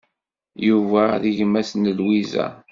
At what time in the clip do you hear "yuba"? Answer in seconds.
0.67-1.03